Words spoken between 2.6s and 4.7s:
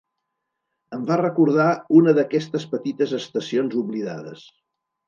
petites estacions oblidades.